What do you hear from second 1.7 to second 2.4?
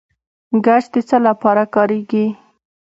کاریږي؟